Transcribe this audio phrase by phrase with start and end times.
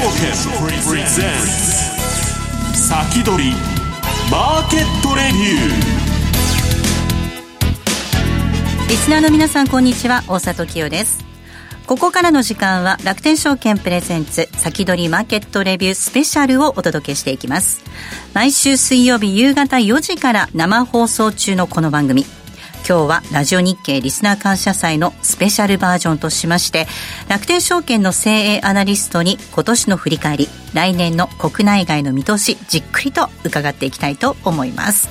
[0.00, 0.32] 証券
[0.88, 1.30] プレゼン
[2.72, 3.52] ツ先取り
[4.30, 10.24] マーケットレビューリスナーの皆さんこんにちは。
[10.26, 11.22] 大里清です。
[11.86, 17.82] ここからの時間は楽天証券プレゼンツ先取りマーケットレビュースペシャルをお届けしていきます。
[18.32, 22.24] 毎週水曜日夕方4時から生放送中のこの番組。
[22.90, 26.88] 今日はラジオ日経リスナー感謝祭のスペシャルバージョンとしまして
[27.28, 35.08] 楽天証券の精鋭アナリストに今年の振り返り来年の国内外の見通しじっくりと伺っていきたいと思います。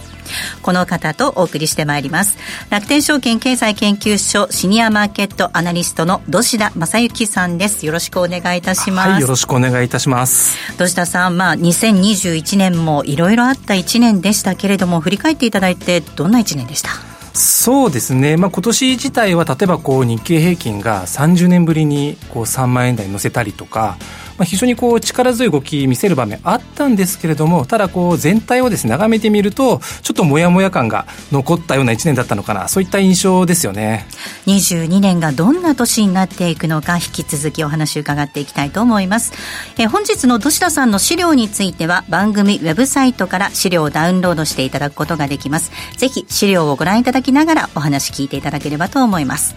[0.62, 2.38] この方とお送りしてまいります。
[2.70, 7.86] 楽天証券経済研究所シニアマーケットアナリストの土田正幸さんです。
[7.86, 10.58] よろしくお願いいたします、はい、よろしくお願いいたします。
[10.78, 17.09] 土田さんまあ2021年もいろいろあった1年でしたけれども振り返っていただいてどんな1年でした？
[17.40, 23.98] そうですね、まあ、今年自体は例えばこう日経平均が30年ぶりにこう3万円台に乗せたりとか、
[24.40, 32.68] まあ、非常にこう力強い動き見せる場面あったんですけれどもただこう全体をですね眺めてみるとちょっともやもや感が残ったような1年だったのかな。
[32.70, 34.06] そういった印象ですよね。
[34.48, 39.34] 22年がどんな年になっていくのか引き続きお話を伺っていきたいと思います。
[39.78, 45.72] え本日の土田さんの資料については番組ウェブサイトから資料をダウンロードしていただくことができます。
[45.98, 49.56] ぜひ資料をご覧いただきながらお話聞いていただければと思います。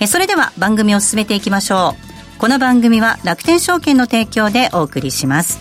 [0.00, 2.19] えそれでは番組を進めていきましょう。
[2.40, 5.60] この番組は楽天証券の提供でお送りします。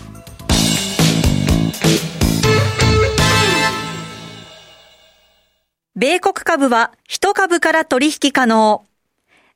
[5.97, 8.85] 米国株は1株から取引可能。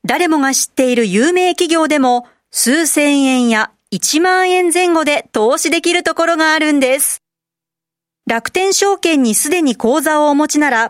[0.04, 7.24] 誰もが知っている有名企業でも数千円や1万円前後で投資できるところがあるんです。
[8.30, 10.90] 楽天証券にすでに口座をお持ちなら、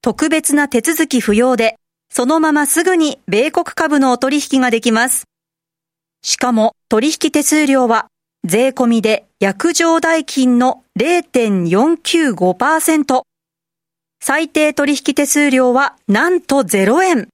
[0.00, 1.74] 特別な手続き不要で、
[2.08, 5.24] そのまますぐに米国株のお取引ができます。
[6.22, 8.06] しかも取引手数料は
[8.44, 13.22] 税込みで約定代金の0.495%。
[14.20, 17.28] 最低取引手数料はなんと0円。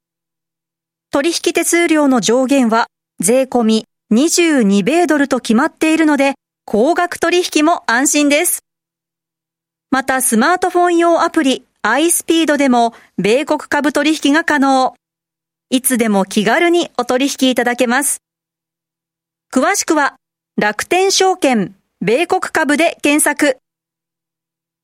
[1.10, 2.86] 取引手数料の上限は
[3.20, 6.34] 税込み22米ドルと決まっているので、
[6.64, 8.60] 高額取引も安心です。
[9.90, 14.94] またスマートフォン用アプリ iSpeed でも米国株取引が可能。
[15.70, 18.22] いつでも気軽にお取引いただけます。
[19.50, 20.16] 詳しくは
[20.60, 23.56] 楽天証券米国株で検索。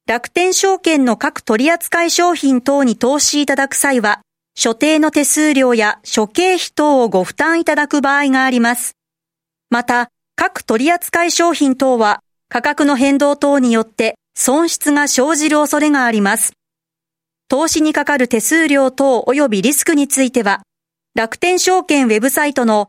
[0.09, 4.23] 楽天証券の各取扱い商品等に投資いただく際は、
[4.55, 8.97] 所定の手数料や諸経費等をご負担いただく場合があります。
[9.69, 16.55] また、各取扱い商品等は価格の変動等によって損失が生じる恐れがあります。
[17.49, 20.63] 投資にかかる手数料等及びリスクについては、
[21.15, 22.89] 楽天証券ウェブサイトの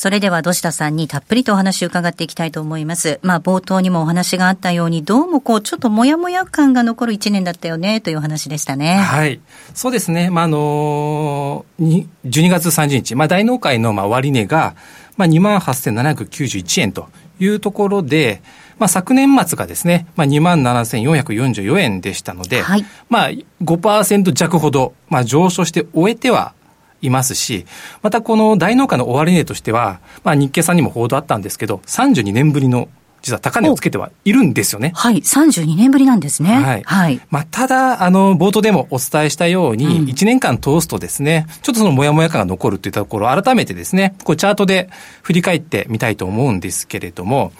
[0.00, 3.20] それでは土下さんにたっぷりとお話を伺っていきたいと思います。
[3.20, 8.94] まあ冒頭にもお話があったように、どうもこうちょっともやもや感が残る1年だったよねという話でしたね。
[8.94, 9.40] はい。
[9.74, 10.30] そうですね。
[10.30, 14.74] まああのー、12月30日、まあ大納会のまあ終値が、
[15.18, 17.08] まあ28,791円と
[17.38, 18.40] いうところで、
[18.78, 23.30] まあ、昨年末がですね、まあ、27,444円でしたので、はい、まあ
[23.62, 26.54] 5%弱ほど、まあ、上昇して終えては
[27.02, 27.66] いますし、
[28.02, 32.88] またこの大農家の終値としては、まあ、日経さんにも報道あったんですけど、32年ぶりの
[33.22, 34.92] 実は高値をつけてはいるんですよね。
[34.94, 36.54] はい、32年ぶりなんですね。
[36.54, 36.82] はい。
[36.84, 44.88] はい、まあ、ただ、あの、冒頭でもお伝えしたように、1年間通すとですね、うん、ちょっとそのモヤモヤ感が残るといったところを改めてですね、こうチャートで
[45.22, 47.52] 振り返ってみたいと思うんですけれども、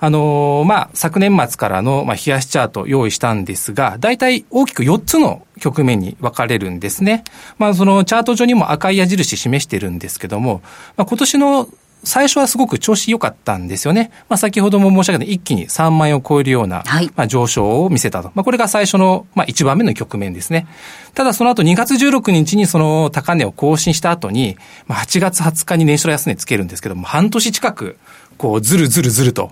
[0.00, 7.24] あのー、まあ、昨年末からの、まあ、冷やしチャート用意したんですが、大体大きく4つの局面に分かれるんですね。
[7.58, 10.62] まあ、そのチャート上にも赤い矢印示してるんですけども、
[10.96, 11.68] まあ、今年の
[12.04, 14.12] 最初はすごく調子良かったんですよね。
[14.28, 18.30] まあ、先ほども申し上げた一気に3万円を超えるような、はい、まあ、上昇を見せたと。
[18.34, 20.68] まあ、これが最初の、まあ、1番目の局面ですね。
[21.14, 24.56] ただその後2月16日にその高値を更新した後に、
[24.86, 27.98] まあ、8月20日に年初安値つけるんですけども、半年近く、
[28.36, 29.50] こう、ずるずるずると、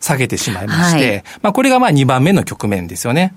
[0.00, 3.34] 下げてしまいまして、はい、まあこれがまあ2番目の局面ですよね。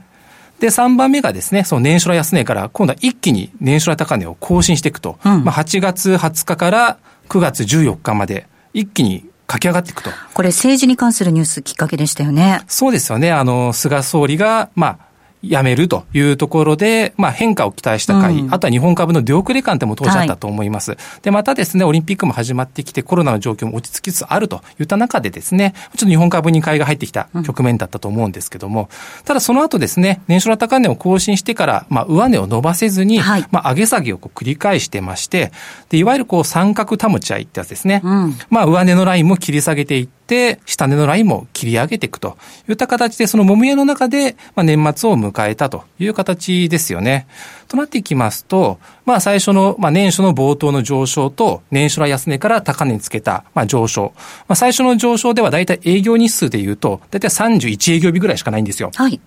[0.59, 5.17] で、3番目がですね、その年初来安値から今度は一気に年初来高値を更新していくと。
[5.23, 6.97] うん、まあ8月20日から
[7.29, 10.11] 9月14日まで一気に駆け上がっていくと。
[10.33, 12.61] これ政治に関するニュースきっかけでしたよね。
[12.67, 13.31] そうですよね。
[13.31, 14.97] あの、菅総理が、まあ、
[15.41, 28.89] やめるというところで、まあ、変化を期待した会、うん、あとは日本株の出遅れ感っても当時あったと思います、はい、で、またですね、オリンピックも始まってきて、コロナの状況も落ち着きつつあるといった中でですね、ちょっと日本株に買いが入ってきた局面だったと思うんですけども、
[29.19, 35.51] うん、ただその後ですね、年初の高値を更新してから、まあ、上値を伸ばせずに、はい、まあ、上げ下げをこう繰り返してまして、
[35.89, 38.01] で、いわゆるこう三角保ち合いってやつですね。
[38.03, 40.18] うん、まあ、上値のラインも切り下げていって、て、
[40.65, 42.37] 下値のラインも切り上げていくと
[42.67, 47.27] いった形で、そのもみ合いの中で、まあ、年末を迎えたという形ですよね。
[47.67, 54.13] となっていきますと、まあ、最初の、まあ、年初の冒頭の上昇と、年初の安値から高値につけた、まあ、上昇。
[54.47, 58.91] まあ、最初の上昇ではだいたい営業日数で言うと、だいたい31営業日ぐらいしかないんですよ。
[58.95, 59.19] はい。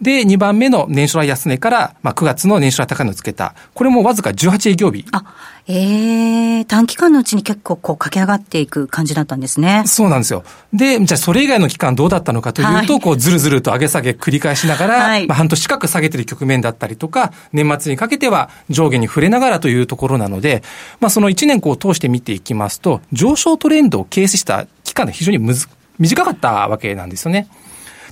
[0.00, 3.54] で、2番目の年初来安値から、まあ、9月の年初来高値をつけた。
[3.74, 5.04] これもわずか18営業日。
[5.12, 5.24] あ、
[5.66, 9.82] ええー、短期間のうちに結構こう駆け上がっていく感じだったんですね。
[9.86, 10.44] そうなんですよ。
[10.72, 20.62] で、じゃあそれ以外の期間どうだったのかというと、はい、こうずるずると上げ下げ繰り返しながら、はい、まあ、半年近く下げてる局面だったりとか、年末にかけては上下に触れながらというところなので、
[21.00, 25.68] まあ、その1年こう通して見ていきますと、上昇トレンドを形成した期間が非常にむず
[25.98, 27.48] 短かったわけなんですよね。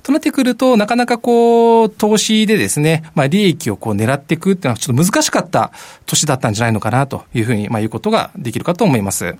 [0.07, 5.71] となってくると、なかなかこう、投資でですね、まあ利益をこう狙っていくっていうのはちょっと難しかった
[6.05, 9.35] 年だったんじゃないのかなというふうに、まあ言うことができるかと思います。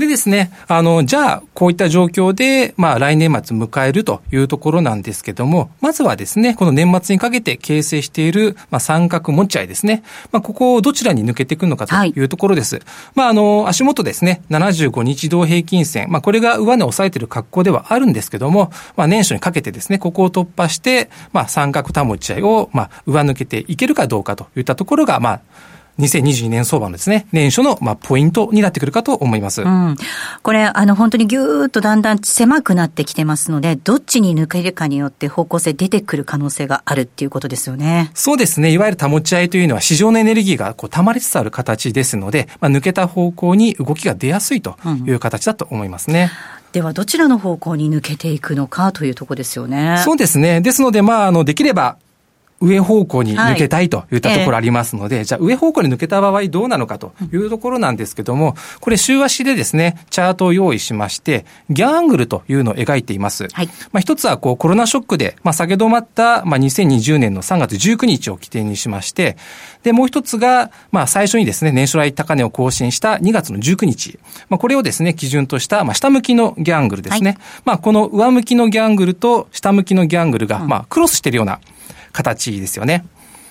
[0.00, 10.02] でですね、あの、じゃあ、こういった状況で、まあ、来年末迎えるというところなんですけども、まずはですね、この年末にかけて形成している、まあ、三角持ち合いですね。
[10.32, 12.76] まあ、ここをどちらに抜けていくのかというところです。
[12.76, 25.40] はい、まあ、あの、足元ですね、75日同平均線、まあ、これが上値を抑えている格好ではあるんですけども、まあ、年初にかけてですね、ここを突破して、まあ、三角保ち合いを、まあ、上抜けていけるかどうかといったところが、まあ、
[26.00, 29.62] 2022年相場のですね、年初の、まあ、ポイントになってくるかと思います。
[29.62, 29.96] うん、
[30.42, 38.10] これ、あの、本当にぎゅーっとだんだん狭くなってきてますので、どっちに抜けるかによって方向性出てくる可能性があるっていうことですよね。
[38.14, 38.72] そうですね。
[38.72, 44.76] いわゆる保ち合いというのは市場のエネルギーがこう溜まりつつある形ですので、まあ、抜けた方向に動きが出やすいと
[45.06, 46.30] いう形だと思いますね。
[46.54, 50.00] うんでは、どちらの方向に抜けていくのかというところですよね。
[50.04, 50.60] そうですね。
[50.60, 51.96] ですので、まあ、あの、できれば、
[52.60, 63.48] 上方向に抜けたいといったところありますので、はいえー、じゃあ上方向に抜けた場合どうなのかというところなんですけども、これ週足でですね、チャートを用意しまして、ギャングルというのを描いています。
[63.52, 69.36] はい、まあ一つはこうコロナショックで、まあ下げ止まったまあ2020年の3月19日を起点にしまして、
[69.82, 74.18] で、もう一つが、まあ最初にですね、年初来高値を更新した2月の19日。
[74.48, 77.30] まあこれをですね、基準とした、まあ下向きのギャングルですね。
[77.30, 81.60] はい、まあこの上向きのギャングルと下向きのギャングルが、まあクロスしているような、
[82.12, 83.04] 形ですよね。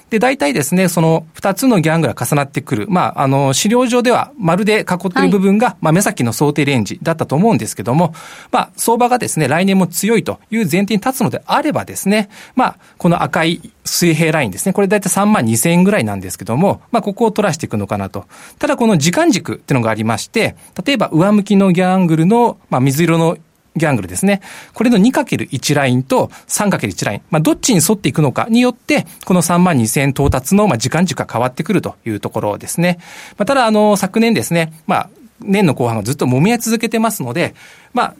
[0.10, 2.88] で、大体ですね、その二つのギャングが重なってくる。
[2.90, 8.14] まあ、あの、資料上では丸で囲っている部分が、はい、まあ、目先の想定レンジだったと思うんですけども、
[8.52, 18.26] まあ、相場がですね、来年も強いという前提に立つのであればですね、まあ、この赤い水平ラインですね、これ大体3万2000円ぐらいなんですけども、まあ、ここを取らしていくのかなと。
[18.58, 23.38] ただ、この時間軸っていうのがありまして、例えば上向きのギャングルの、まあ、水色の
[23.80, 24.42] ギャングルですね。
[24.74, 27.22] これの 2×1 ラインと 3×1 ライン。
[27.32, 33.00] まあ、どっちに沿っていくのかによって、この3万2000円到達の、まあ、時間軸が変わってくるというところですね。
[33.38, 35.10] まあ、ただ、あの、昨年ですね、まあ、
[35.42, 37.56] 年の後半がずっと揉み合い続けてますので、
[37.94, 38.16] まあ、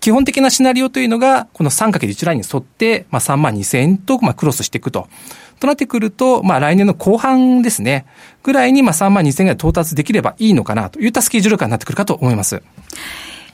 [0.00, 5.08] 基本的なシナリオというのが、この 3×1 ラインに沿って、まあ、3万2000円と、まあ、クロスしていくと。
[5.58, 8.06] となってくると、まあ、来年の後半ですね、
[8.42, 12.62] ぐらいに、まあ、3万2000円ぐらい到達できればいいのかな、といったスケジュール感になってくるかと思います。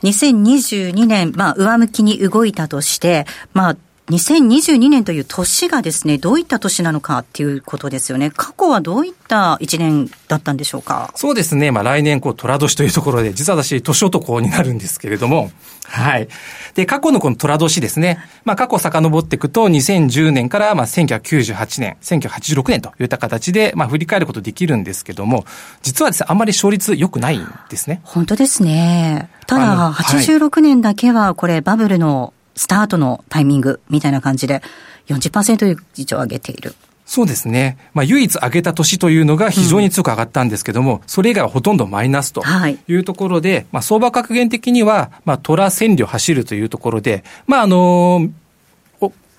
[0.05, 3.77] 2022年、まあ、上向きに動いたとして、まあ、
[4.11, 8.31] 2022年という年がですね、どういった年なのかっていうことですよね。
[8.31, 11.11] 過去はどういった一年だったんでしょうか？
[11.15, 11.71] そうですね。
[11.71, 15.51] まあ来年、こう、虎年というところで、実は私、年男になるんですけれども、
[15.87, 16.29] はい。
[16.75, 18.19] で、過去のこの虎年ですね。
[18.45, 25.47] まあ過去遡っていくと、2010年からまあ1998年、1986年といった形で、まあ振り返ることできるんですけども、
[25.81, 28.03] 実はですね、あんまり勝率良くないんですね。
[28.05, 29.31] 本当ですね。
[29.47, 34.63] ただ、86年だけはこれバブルのスタートのタイミングみたいな感じで
[35.09, 36.75] 40%以上上げている。
[37.07, 37.77] そうですね。
[37.93, 42.43] まあ、唯一上げた年というのが非常に強く上がったんですけども、うん、それ以外はほとんどマイナスと
[42.89, 48.29] いうところで、はい、まあ、相場格言的には、まあ、トラ線量走るというところで、まあ、あの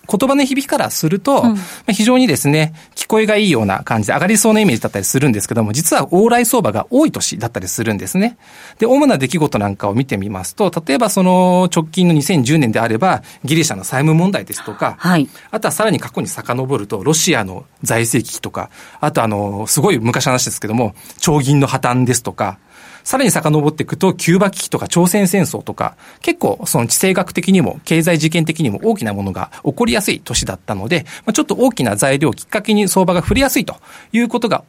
[0.08, 1.60] 言葉の響きからすると、うん、ま
[1.90, 8.38] あ、非常にですね、聞こえがいいような感じで上がりそうなイメージだったりするんですけども、実は往来相場が多い年だったりするんですね。
[8.80, 18.70] で、主な出来事なんかを見てみますと、例えばその直近の2010年であれば、ギリシャの債務問題ですとか、はい、あとはさらに過去に遡ると、ロシアの財政危機とか、
[19.00, 22.58] あとあの、すごい昔の話ですけども、長銀の破綻ですとか、
[23.06, 33.78] さらに遡っていくと、キューバ危機とか朝鮮戦争とか、結構その地政学的にも経済事件的にも大きなものが起こりやすい年だったので、まあ、ちょっと大きな材料をきっかけに相場が振りやすいと
[34.12, 34.64] いうことが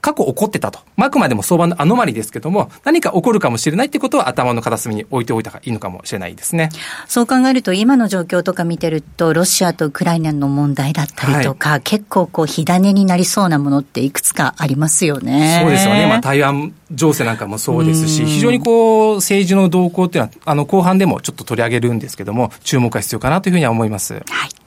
[0.00, 0.80] 過去起こってたと。
[0.96, 6.70] あくまでも相場のアノマリですけども、何か起こるかもしれないってことは頭の片隅に置いておいた方がいいのかもしれないですね。
[7.06, 15.60] そう考えると、今の状況とか見てると、ロシアとウクライナの問題だったりとか、はい、結構こう、火種になりそうなものっていくつかありますよね。
[15.62, 16.06] そうですよね。
[16.06, 24.14] まあ、台湾情勢なんかもそうですし、非常にこう、政治の動向っていうのは、あの、後半でもちょっと取り上げるんですけども、注目が必要かなというふうには思います。
[24.14, 24.57] はい。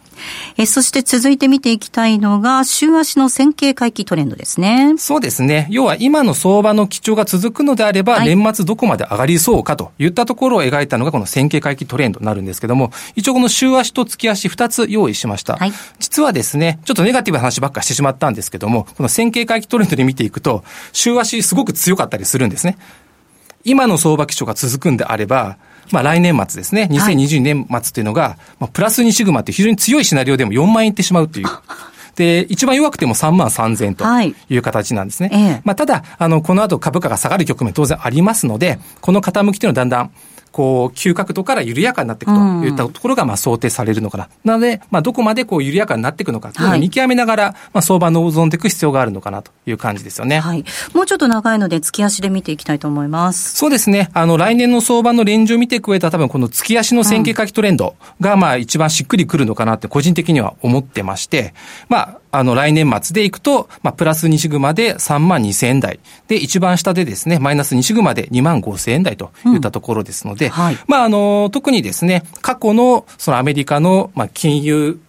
[0.57, 4.95] えそして続いて見ていきたいのが、週足の線形回帰トレンドですね。
[4.97, 5.67] そうですね。
[5.69, 15.57] 要は今の相場の基調が続くのであれば、はい、年末どこまで上がりそうかといったところを描いたのがこの線形回帰トレンドになるんですけども、一応この週足と月足2つ用意しました。
[15.57, 20.63] はい、実はですね、ちょっとネガティブな話ばっかしてしまったんですけども、この線形回帰トレンドで見ていくと、
[20.93, 22.77] 週足すごく強かったりするんですね。
[23.63, 25.57] 今の相場基調が続くんであれば、
[25.91, 31.47] まあ来年末ですね、2022年末っていうのが、まあプラス2シグマって非常に強いシナリオでも4万円いってしまうという。
[32.15, 34.05] で、一番弱くても3万3000と
[34.49, 35.29] いう形なんですね。
[35.31, 40.11] はいええ、まあただ、あの、この後株価が下がる局面当然ありますので、この傾きというのはだんだん、
[40.51, 44.29] こう、急角度から緩やかになっていくといったところが、まあ、想定されるのかな。
[44.43, 50.39] なので、まあ、どこまでこう、緩やかになっていくのかというのを見極めながら、はい、まあ、相場を望んでいく必要があるのかなという感じですよね。
[50.39, 50.65] はい。
[50.93, 53.55] もうちょっと長いので、月足で見ていきたいと思います。
[53.55, 54.09] そうですね。
[54.13, 61.53] あの、来年の相場のレンジを見ていく上では、多分この月足の線形書きトレンドが、まあ、一番しっくりくるのかなって、個人的には思ってまして、
[61.87, 65.99] まあ、あの、来年末でいくと、まあ、プラス2シグマで3万2千円台。
[66.27, 70.51] で、一番下でですね、マイナス2シグマで2万5千円台といったところですので、うん。
[70.51, 74.99] はい、まあ、あの、特にですね、過去の、そのアメリカの、まあ、金融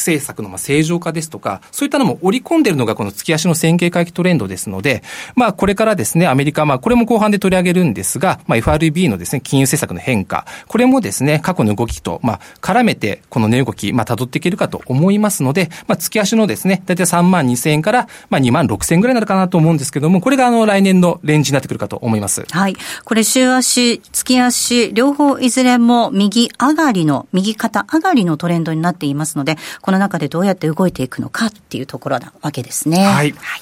[0.00, 5.02] 政策のまあ正常化ですとか、そういったのも織り込んでいるのがこの月足の線形回帰トレンドですので、
[5.34, 22.44] まあこれからですね、アメリカ、まあこれも後半で取り上げるんですが、まあ FRB のですね、金融政策の変化、これもですね、過去の動きと、まあ絡めてこの値動き、まあ辿っていけるかと思いますので、まあ月足のですね、だいたい3万2千円から、まあ2万6千円ぐらいになるかなと思うんですけども、これがあの来年のレンジになってくるかと思います。
[22.50, 22.76] はい。
[23.04, 33.04] これ週足、月足、両方いずれも右上がりの、右肩上がりのトレンドになっていますので、この中でどうやって動いていくのかっていうところなわけですね。
[33.04, 33.32] はい。
[33.32, 33.60] はい、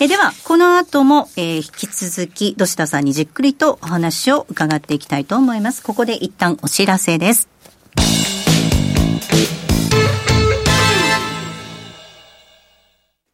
[0.00, 5.82] えでは、この後も、えー、引き続き、土田さんにじっくりとお話を伺っていきたいと思います。
[5.82, 7.48] ここで一旦お知らせです。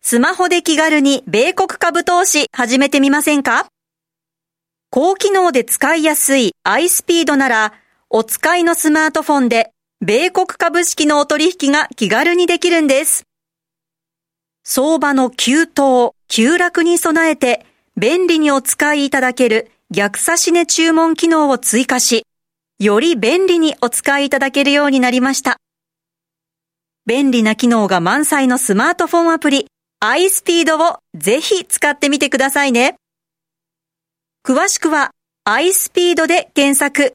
[0.05, 3.67] スマホで気軽に米国株投資始めてみませんか？
[4.91, 7.73] 高機能で使いやすい iSpeed なら、
[8.11, 9.73] お使いのスマートフォンで
[10.05, 13.25] 米国株式のお取引が気軽にできるんです。
[14.65, 17.65] 相場の急騰、急落に備えて
[17.97, 22.27] 便利にお使いいただける逆差し値注文機能を追加し、
[22.81, 25.59] より便利にお使いいただけるようになりました。
[27.07, 29.69] 便利な機能が満載のスマートフォンアプリ
[30.03, 32.97] iSpeed をぜひ使ってみてくださいね。
[34.45, 35.13] 詳しくは
[35.49, 37.15] iSpeed で検索。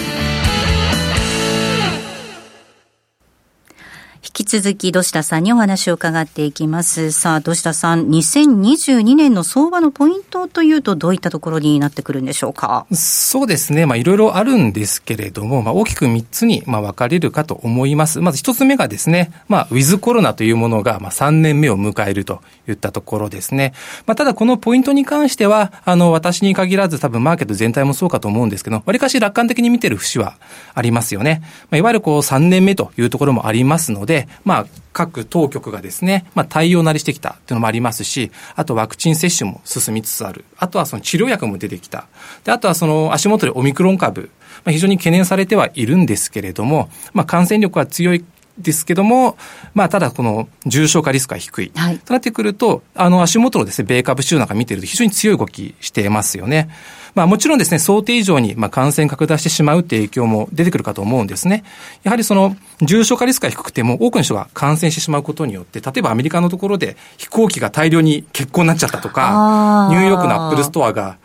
[4.33, 7.11] 引き続き土下さんにお話を伺っていきます。
[7.11, 12.85] さあ、土下さん、2022年の相場のポイントというとどういったところになってくるんでしょうか？
[12.93, 13.85] そうですね。
[13.85, 18.21] まあ、いろいろあるんですけれども、まあ、大きく3つに、まあ、分かれるかと思います。
[18.21, 23.73] まず1つ目がですね、まあ、ウィズコロナというものが、まあ、3年目を迎えるといったところですね。
[24.05, 30.37] まあ、ただこのポイントに関しては、あの、私に限らず多分マーケット全体もそうかと思うんですけど、わりかし楽観的に見てる節は
[30.73, 31.41] ありますよね。
[31.69, 40.45] まあ、いわゆるこう3年目というところもありますので、まあ、各当局がですね、まあ、対応なりしてきたというのもありますし、あとワクチン接種も進みつつある。
[40.57, 42.07] あとはその治療薬も出てきた。
[42.43, 44.29] で、あとはその足元でオミクロン株、
[44.65, 48.23] まあ、非常に懸念されてはいるんですけれども、まあ、感染力は強い
[48.57, 49.37] ですけども、
[49.73, 51.71] まあ、ただこの重症化リスクが低い。
[51.75, 56.69] はい、となってくると、あの足元のですね、米株週なんか見てると非常に強い動きしていますよね。
[57.15, 61.63] まあもちろんですね、想定以上にまあ感染拡大してしまうっていう影響も出てくるかと思うんですね。
[62.03, 71.17] やはりその重症化リスクが低くても多くの人が感染してしまうことによって、例えばアメリカのところで飛行機が大量に欠航になっちゃったとか、ニューヨークのアップルストアが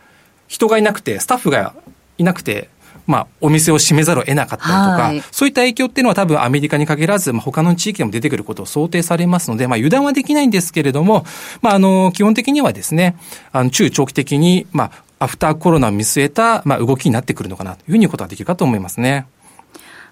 [0.49, 1.75] 人がいなくて、スタッフが
[2.19, 2.69] いなくて、
[3.07, 4.79] まあ、お店を閉めざるを得なかったりとか、
[5.09, 11.25] はい、そういった影響っていうのは多分アメリカに限らず、まあ、他の地域でも出てくることを想定されますので、まあ、油断はできないんですけれども、
[11.63, 13.17] まあ、あの、基本的にはですね、
[13.53, 19.27] あの、中長期的に、まあ、アフターコロナを見据えた、まあ、動きになってくるのかなというふうにことができるかと思いますね。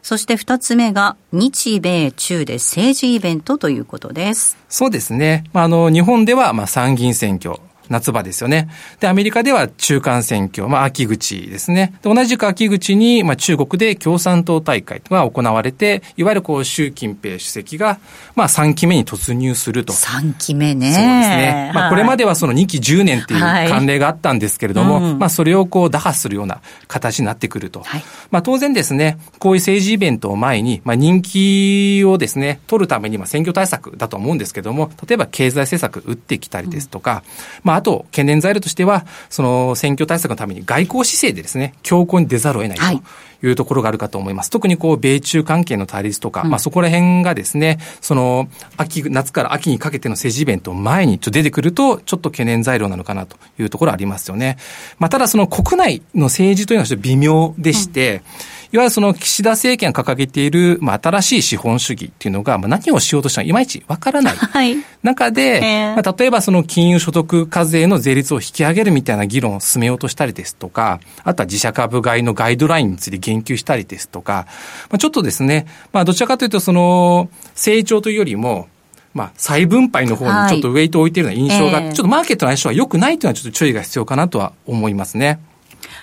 [0.02, 4.58] そして二つ目が、日米中で政治イベントということです。
[4.68, 5.44] そうですね。
[5.54, 7.58] まあ、あの、日本では、まあ、参議院選挙。
[7.88, 8.68] 夏場ですよね。
[9.00, 11.94] で、アメリカでは中間選挙、まあ、秋口ですね。
[12.02, 17.98] で、同じく秋口に、まあ、中国で共産党大会が行われて、いわゆるこう、習近平主席が、
[18.34, 19.92] まあ、3期目に突入すると。
[19.92, 20.92] 3期目ね。
[20.92, 21.72] そうですね。
[21.74, 27.82] まあ、これまではその2期10年っていう慣例があったんですけれども、はいうん、まあ、それをこう、打破するような形になってくると。
[27.82, 42.84] はい、まあ、当然ですね、こういう政治イベントを前に、まあ、人気をですね、取るために、まあ、選挙対策だと思うんですけども、例えば経済政策打ってきたりですとか、うん、まあ、あと、懸念材料としては、その選挙対策のために外交姿勢でですね、強硬に出ざるを得ないと。
[42.84, 43.02] はい
[43.46, 44.48] いうところがあるかと思います。
[44.48, 54.56] 特にこう、米中関係の対立とか、うん、まあそこら辺がですね、その、秋、夏から秋にかけての政治イベント前にちょっと出てくると、ちょっと懸念材料なのかなというところありますよね。
[54.98, 64.34] まあただその国内の政治というのはちょっと微妙でして、うんいわゆるその岸田政権が掲げている、まあ、新しい資本主義っていうのが、まあ、何をしようとしたのかいまいちわからない。
[64.34, 64.74] はい。
[65.04, 74.46] 中で、えー、まあ、例えばその金融所得課税の税率を引き上げるみたいな議論を進めようとしたりですとか、あとは自社株買いのガイドラインについて言及したりですとか、
[74.90, 78.66] まあ、ちょっとですね、まあ、どちらかというとその、成長というよりも、
[79.12, 85.38] まあ、再分配の方にちょっとウェイトを置いているような印象が、はいえー、ちょっとマーケットの相性は良くないというのはちょっと注意が必要かなとは思いますね。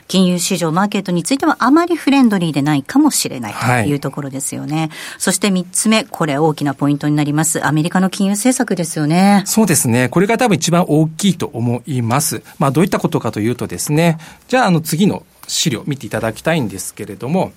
[0.07, 4.77] 金融市場、マーケットについてはあまりフレンドリーでないかもしれないというところですよね。
[4.77, 7.65] はい、そして3つ目、これ大きなポイントになります。
[7.65, 9.43] アメリカの金融政策ですよね。
[9.45, 10.09] そうですね。
[10.09, 12.41] これが多分一番大きいと思います。
[12.59, 14.17] まあどういったことかというとですね、
[14.47, 17.51] じゃああの次の資料見ていただきたいんですけれども、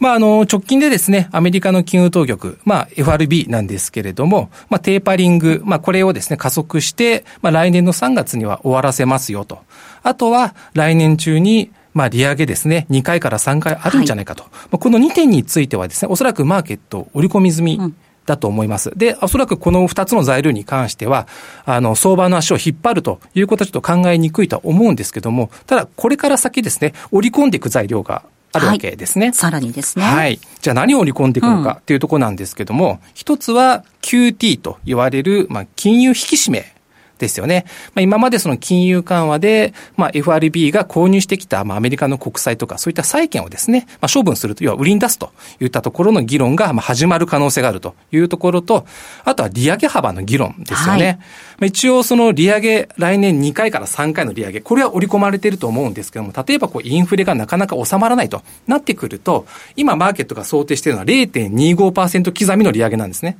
[0.00, 9.60] まあ、あの、直近でですね、アメリカの金融当局、まあ、FRB なんですけれども、まあ、テーパリング、まあ、これをですね、加速して、まあ、来年の3月には終わらせますよと。
[10.02, 14.44] あとは、来年中に、まあ、利上げですね、2回から3回あるんじゃないかと。
[14.44, 17.94] はい、この2点についてはですね、おそらくマーケット織り込み済み。
[18.28, 18.92] だと思います。
[18.94, 21.26] で、おそらくこの2つの材料に関しては、
[21.64, 29.26] あの、相場の足を引っ張るということはちょっと考えにくいとは思うんですけども、ただ、これから先ですね、織り込んでいく材料があるわけですね。
[29.26, 30.04] はい、さらにですね。
[30.04, 30.40] はい。
[30.60, 36.74] じゃあ何を織り込んでいくのかっていうところなんですけども、一、うん、つは QT と言われる、まあ、金融引き締め
[37.18, 37.64] ですよね。
[37.94, 48.86] まあ、今までその金融緩和で、まあ、FRB が購入してきた、まあ、アメリカの国債とか、そういった債券をですね、まあ、処分すると、要は売りに出すといったところの議論が、まあ、始まる可能性があるというところと、
[49.24, 51.04] あとは利上げ幅の議論ですよね。
[51.04, 51.22] はい、ま
[51.62, 63.38] あ、一応その利上げ、来年2回から3回の利上げ、これは織り込まれていると思うんですけども、例えばこう、インフレがなかなか収まらないとなってくると、今マーケットが想定しているのは0.25%刻みの利上げなんですね。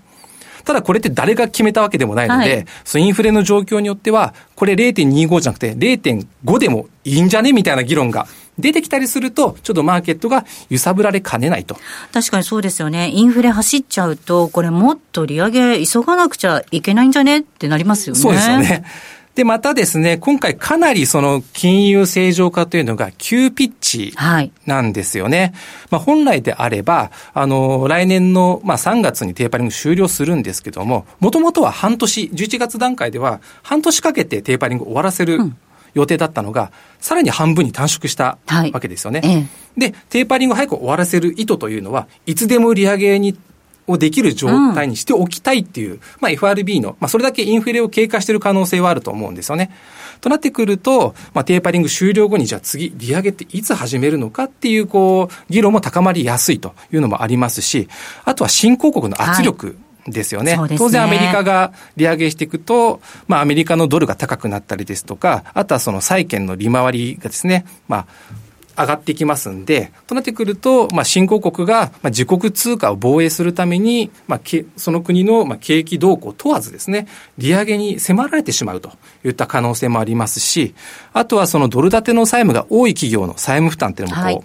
[0.68, 8.26] ただこれって誰が決めたわけでもないので、はい、そのインフレの状況によっては、これ0.25じゃなくて0.5でもいいんじゃねみたいな議論が
[8.58, 11.78] 出てきたりすると、ちょっとマーケットが揺さぶられかねないと。
[12.12, 13.08] 確かにそうですよね。
[13.10, 18.20] インフレ走っちゃうと、これもっと利上げ急がなくちゃいけないんじゃねってなりますよね。
[18.20, 18.84] そうですよね。
[19.38, 24.12] で、またですね、今回かなりその金融正常化というのが急ピッチ
[24.66, 25.38] なんですよね。
[25.38, 25.52] はい、
[25.92, 35.38] まあ本来であれば、あの、来年のまあ3月にテーパリング終了するんですけども、もともとは半年、11月段階では半年かけてテーパリング終わらせる、
[35.94, 38.38] 予定だったのが、さらに半分に短縮した
[38.72, 39.20] わけですよね。
[39.20, 39.46] はいえ
[39.76, 43.38] え、で、テーパリングを早く終わらせる意図というのは、いつでも利上げに
[43.88, 49.70] をできる状態にしておきたいっていう、うん、まあ FRB の、まあそれだけインフレを経過している可能性はあると思うんですよね。
[50.20, 57.88] となってくると、まあテーパリング終了後にじゃあ次利上げっていつ始めるのかっていうこう、議論も高まりやすいというのもありますし、
[58.24, 59.76] あとは新興国の圧力、はい
[60.10, 60.56] ですよね。
[60.56, 68.06] ね当然アメリカが利上げしていくと、まあアメリカのドルが高くなったりですとか、あとはその債券の利回りがですね、まあ
[68.78, 74.40] 上がってきますんで、となってくると、まあ、新興国が、まあ、自国通貨を防衛するために、まあ、
[74.76, 78.92] その国の、まあ、景気動向を問わずですね、利上げに迫られてしまうと
[79.24, 80.74] いった可能性もありますし、
[81.12, 84.44] あとはそのドル建ての債務が多い企業の債務負担っていうのもこ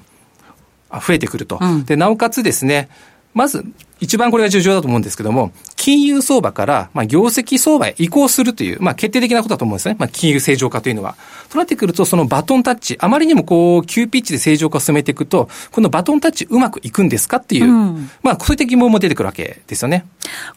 [0.92, 1.60] う、はい、増えてくると。
[1.62, 2.90] うん、で、なおかつですね、
[3.34, 3.64] まず、
[4.04, 9.96] 一番これが重要だと思うんですけども、金融相場から、まあ、業績相場へ移行するという、まあ、決定的なことだと思うんですね。
[9.98, 11.16] まあ、金融正常化というのは。
[11.50, 20.06] となってくると、そのバトンタッチ、あまりにもこう、急ピッチで正常化を進めていくと、このバトンタッチうまくいくんですかっていう、うん、まあ、そういった疑問も出てくるわけですよね。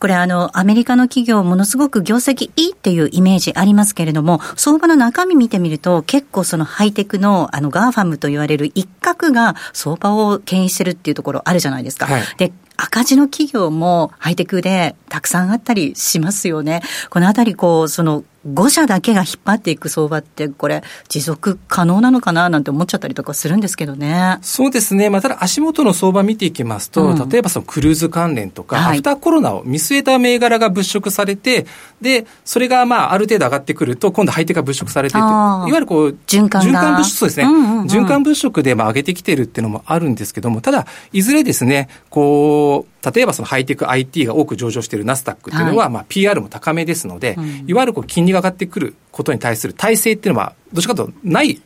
[0.01, 12.07] これ、あの、アメリカの企業、ものすごく業績いいっていうイメージありますけれども、相場の中身見てみると、結構そのハイテクの、あの、 GAFAM と言われる一角が相場を牽引してるっていうところあるじゃないですか。
[12.07, 16.83] はい、で、赤字の企業もハイテクでたくさんあったりしますよね。
[17.11, 22.49] このあたり、こう、その5社だけが引っ張っていく相場って、これ、持続可能なのかな？
[22.49, 24.39] なんて思っちゃったりとかするんですけどね。
[24.43, 25.11] そうですね。
[25.11, 31.67] まあ、ただ足元の相場見ていきますと、うん、例えばそのクルーズ関連とか、はい、アフターコロナを見据えた銘柄が物色されて、
[32.01, 37.45] で、それがまあ、ある程度上がってくると、今度ハイテクが物色されていわゆるこう、循環循環物色、そうですね。
[37.45, 51.61] うんうんうん、循環物色でまあ上げてきてるっていうのもあるんですけども、ただ、いずれですね、こう、例えばそのハイテク IT が多く上場しているナスダックっていうのは、まあ PR も高めですので、いわゆるこう金利が上がってくることに対する体制っていうのは、どっちかというとない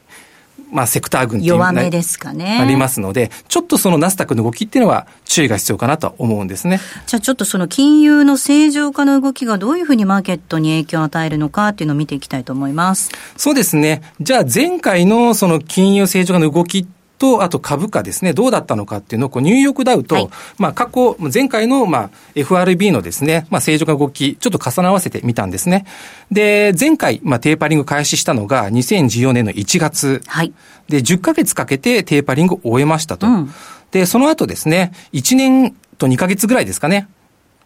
[0.72, 2.58] まあ、セクター群弱めですかね。
[2.60, 6.80] ありますので、ちょっとそのナスダックの動きっていうのは注意が必要かなとは思うんですね。
[7.06, 13.10] じゃあちょっとその金融の正常化の動きがどういうふうにマーケットに影響を与えるのかっていうのを見ていきたいと思います。
[13.36, 14.02] そうですね。
[14.20, 16.86] じゃあ前回のその金融正常化の動き
[17.20, 25.84] と、あと株価ですね、どうだったのかっていうのを、こう、ニューヨークダウと、はい、まあ、過去、前回の、まあ、FRB のですね、まあ、正常化動き、ちょっと重ね合わせてみたんですね。
[26.32, 30.22] で、前回、まあ、テーパリング開始したのが2014年の1月。
[30.26, 30.54] はい。
[30.88, 33.26] で、10ヶ月かけてテーパリングを終えましたと。
[33.26, 33.52] うん、
[33.90, 37.06] で、その後ですね、1年と2ヶ月ぐらいですかね。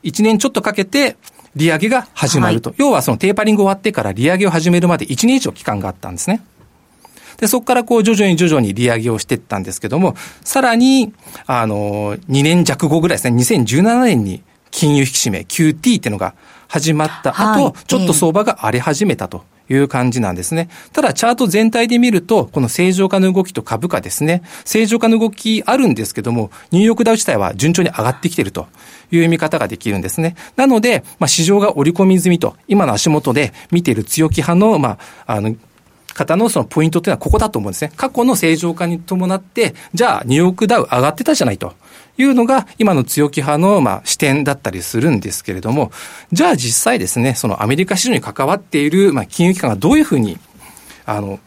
[0.02, 1.16] 1年ちょっとかけて、
[1.54, 2.70] 利上げが始まると。
[2.70, 6.42] はい、要はそのテーパリング終わってから利上げを始めるまで1年以上期間があったんですね。
[7.38, 11.12] で、そこからこう徐々に徐々に利上げをしていったんですけども、さらに、
[11.46, 16.34] あの、2年弱後ぐらいですね、2017年に金融引き締め QT っていうのが
[16.68, 19.44] 始まった後、はい、ちょっと相場が荒れ始めたと。
[19.68, 20.68] いう感じなんですね。
[20.92, 24.42] ただ、チャート全体で見ると、この正常化の動きと株価ですね。
[24.64, 28.66] 正常化の動きあるんですけども、ニューヨークダウ自体は順調に上がってきていると
[29.10, 30.36] いう見方ができるんですね。
[30.56, 35.54] なので、まあ、市場が織り込み済みと、今の足元で見ている強気派の、まあ、あの、
[36.14, 37.92] 方のそのポイントっていうのはここだと思うんですね。
[37.96, 41.74] 過去の正常化に伴って、じゃあニューヨークダウ上がってたじゃないと。
[42.16, 45.90] いうのが今の強気派のまあ視点だったりするんですけれども、
[46.32, 50.38] じゃあ実際ですね、そのアメリカ市場に関わっているまあ金融機関がどういうふうに、
[51.06, 51.40] あの、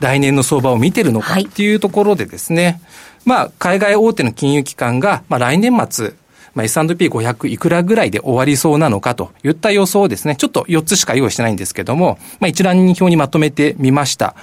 [0.00, 2.80] 来年の相場を見てるのかっていうところでですね、はい、
[3.24, 6.14] まあ海外大手の金融機関がまあ来年末、
[6.54, 14.34] まあ、S&P500 いくらぐらいで終わりそうなのかといった予想をですね、ちょっと4つしか用意してないんですけども、まあ、一覧表にまとめてみました。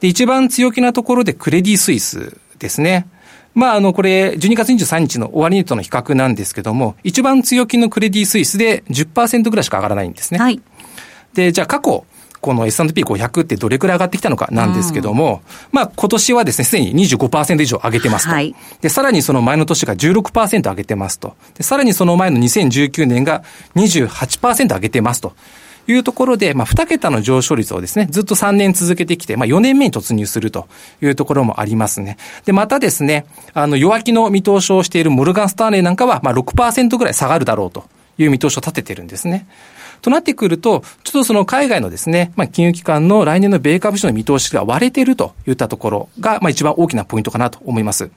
[0.00, 3.08] で、一番強気なところでクレディスイスですね。
[3.54, 10.38] まあ、あの、これ、12月23日の終値との比較なんですけども、一番強気のクレディスイスで10%ぐらいしか上がらないんですね。
[10.38, 10.60] はい。
[11.34, 12.04] で、じゃあ過去、
[12.40, 18.32] この S&P500 ってどれくらい上がってきたのかなんですけども、うん、まあ今年はですね、すでに25%以上上げてますと。
[18.32, 21.36] はい、で、さらにその前の年が16%上げてますと。
[21.56, 23.42] で、さらにその前の2019年が
[23.76, 25.34] 28%上げてますと。
[25.90, 30.68] いうところで、まあ、2桁の上昇率をですね、ずっと3年続けてきて、まあ、4年目に突入すると
[31.00, 32.18] いうところもありますね。
[32.44, 33.24] で、またですね、
[33.54, 37.84] あの、弱気の見通しをしているモルガンスターレーなんかは、まあ、6%ぐらい下がるだろうと
[38.18, 39.46] いう見通しを立ててるんですね。
[40.02, 48.10] となってくると、ちょっとその海外のですね、まあ、金融機関の来年の米株市の見通しが割れているといったところが、まあ、一番大きなポイントかなと思います。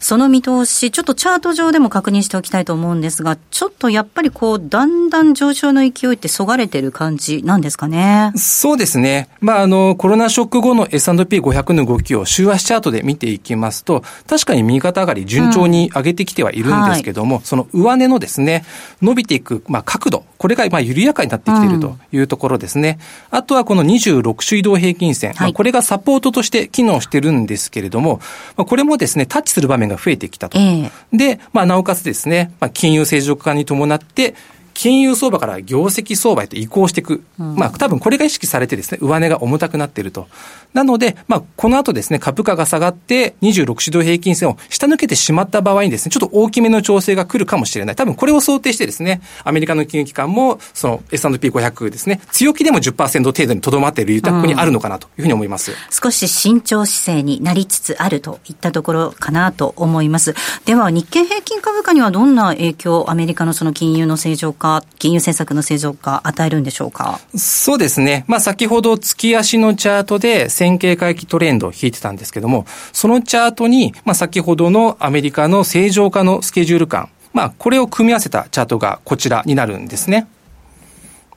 [0.00, 8.32] その見通し、ちょっとチャート上でも確認しておきたいと思うんですが、ちょっとやっぱりこう、だんだん上昇の勢いってそがれてる感じなんですかね？
[8.36, 9.28] そうですね。
[9.40, 18.64] まあ、あの、コロナショック後の S&P500 の動きを週足チャートで見ていきますと、確かに右肩上がり順調に上げてきてはいるんですけども、うんはい、その上値のですね、
[19.02, 22.98] 伸びていく、まあ、角度、これがまあ緩やかになってきているというところですね。
[23.32, 28.20] うん、あとはこの26種移動平均線、はい、まあ、これがサポートとして機能してるんですけれども、
[28.56, 30.58] まあ、これもですね、タッチする場面が増えてきたと。
[30.58, 34.34] えー、で、まあ、なおかつですね、まあ、金融正常化に伴って、
[34.78, 37.24] 金融相場から業績相場へと移行していく。
[37.40, 40.28] うん、まあ、多分これが意識されてですね、上値が重たくなっていると。
[40.72, 47.96] なので、まあ、この後ですね、株価が下がって、26指導平均線を下抜けてしまった場合にですね、ちょっと大きめの調整が来るかもしれない。
[47.96, 60.36] 多分これを想定してですね、アメリカの金融機関も、その S&P500 ですね、強気でも10%程度にとどまっている豊にあるのかなというふうに思います、うん、少し慎重姿勢になりつつあるといったところかなと思います。
[60.66, 64.67] では、日経平均株価にはどんな影響をアメリカのその金融の正常化、
[64.98, 67.20] 金融政策の正常化与えるんでしょうか？
[67.36, 68.24] そうですね。
[68.26, 80.26] まあ、先ほど月足のチャートで線形回帰トレンドを引いてたんですけども、そのチャートに、まあ、先ほどのアメリカの正常化のスケジュール感、まあ、これを組み合わせたチャートがこちらになるんですね。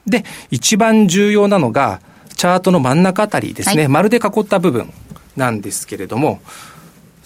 [0.08, 2.02] で、一番重要なのが、
[2.36, 4.92] チャートの真ん中あたりですね、はい、丸で囲った部分
[5.36, 6.40] なんですけれども、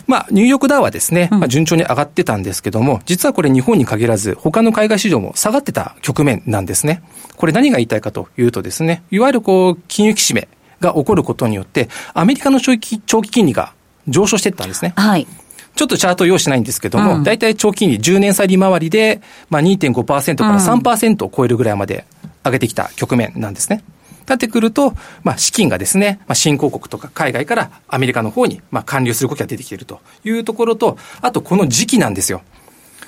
[0.08, 7.02] まあ、ニューヨークダウはですね、まあ、順調に上がってたんですけども、実はこれ日本に限らず、他の海外市場も下がってた局面なんですね。
[7.38, 10.48] これ何が言いたいかというとですね、いわゆるこう、金融引き締め
[10.80, 13.74] が起こることによって、アメリカの長期長期金利が
[14.08, 14.94] 上昇していったんですね。
[14.96, 15.28] はい。
[15.76, 22.06] ちょっとチャートを用意しないんですけども、大、体、長期金利10年債利回りで、まあ2.5%から3%を超えるぐらいまで
[22.46, 23.84] 上げてきた局面なんですね。
[24.28, 32.42] なってくると、まあ、資金がですね、まあ、新興国とか海外からアメリカの方に、まあ、還流する動きが出てきているというところと、あとこの時期なんですよ。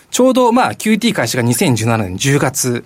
[0.09, 2.85] ちょうど、まあ、QT 開始が2017年10月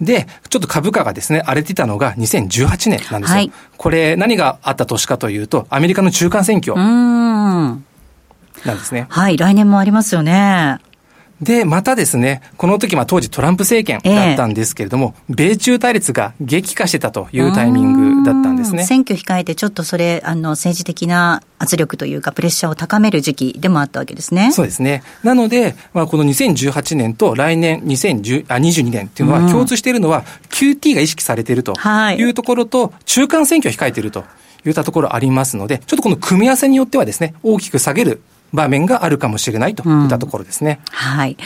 [0.00, 3.36] で、ちょっと株価がですね、荒れてたのが2018年なんですよ。
[3.36, 6.74] はい、これ、何があった年かというと、アメリカの中間選挙。
[6.76, 9.06] なんですね。
[9.08, 10.78] はい、来年もありますよね。
[11.42, 18.84] で、またですね、この時は当時トランプ政権だったんですけれども、えー、米中対立が激化してたというタイミングだったんですね。
[18.84, 24.52] 選挙控えてちょっとそれ、あの、政治的な圧力というか、プレッシャーを高める時期でもあったわけですね。
[24.52, 25.02] そうですね。
[25.24, 31.74] なので、まあ、この2018年と来年2010あ22年っていうのは共通しているのは、QT が意識されていると
[32.16, 34.24] いうところと、中間選挙を控えていると。
[34.64, 40.80] いったところありますので、ちょっとこの組み合わせによってはですね、大きく下げる場面があるかもしれないといったところですね。
[40.90, 41.36] うん、はい。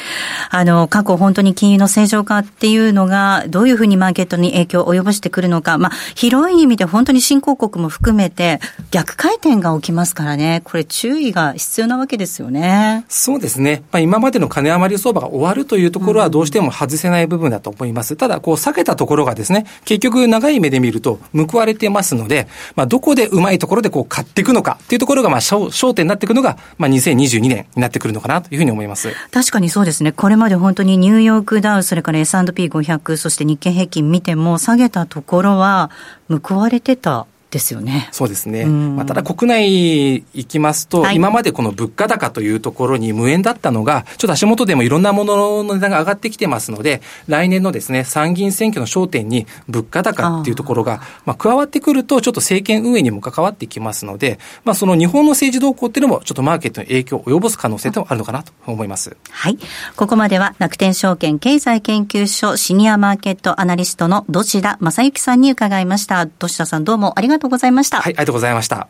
[0.50, 13.04] あの、過去本当に金融の正常化っていうのが、どういうふうにマーケットに影響を及ぼしてくるのか、まあ、広い意味で本当に新興国も含めて、逆回転が起きますからね、これ注意が必要なわけですよね。
[13.08, 13.82] そうですね。
[13.92, 18.16] まあ、今までの金余り相場が終わるというところはどうしても外せない部分だと思います。
[18.16, 29.12] ただ、こう、避けたところがですね、結局長い目で見ると報われてますので、まあ、どこでうまいところでこう買っていくのかっていうところが、まあ、焦点になっていくのが、まあ、2022年になってくるのかなというふうに思います。
[29.30, 30.12] 確かにそうですね。
[30.12, 35.90] これまで本当にニューヨークダウ、それから S&P500、そして日経平均見ても下げたところは
[36.28, 38.08] 報われてたですよね。
[38.12, 38.66] そうですね。
[38.66, 59.16] まあ、ただ国内行きますと、はい、今までこの物価高というところに無縁だったのが、ちょっと足元でもいろんなものの値段が上がってきてますので、来年のですね、参議院選挙の焦点に物価高っていうところが、まあ、加わってくると、ちょっと政権運営にも関わってきますので、まあ、その日本の政治動向っていうのも、ちょっとマーケットに影響を及ぼす可能性とあるのかなと思います。
[59.30, 59.58] はい。
[59.96, 66.26] ここまでは楽天証券経済研究所シニアマーケットアナリストの土田正幸さんに伺いました。
[66.26, 68.00] 土田さんどうもありがとうございました。
[68.00, 68.88] はい、ありがとうございました。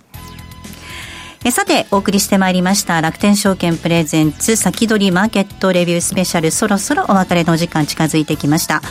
[1.45, 8.83] えさて、お送りしてまいりました楽天証券プレゼンツ先取りマーケットレビュースペシャルそろそろお別れの時間近づいてきました。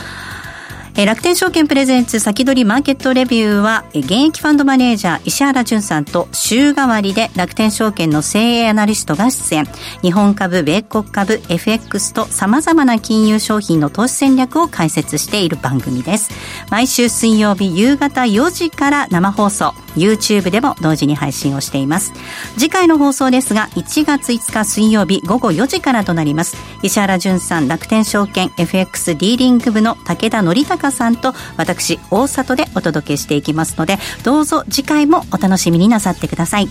[0.98, 9.66] え楽天証券プレゼンツ先取りマーケットレビューは、現役ファンドマネージャー石原淳さんと週替わりで楽天証券の精鋭アナリストが出演。
[10.00, 16.30] 日本株、米国株、FX と様々な金融商品の投資戦略を解説している番組です。
[16.70, 22.12] 毎週水曜日夕方4時から生放送、YouTube でも同時に配信をしています。
[22.56, 26.56] 次回の放送ですが、1月5日水曜日午後4時からとなります。
[26.82, 36.68] 石原淳さん、楽天証券 FX ディーリング部の武田則孝さんと私大里でお届けしていきますのでどうぞ次回もお楽しみになさってください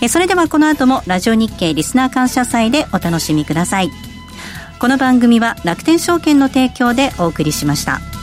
[0.00, 3.90] えそれではこの後もラジオ日経リスナー感謝祭でお楽しみください
[4.78, 8.13] この番組は楽天証券の提供でお送りしました。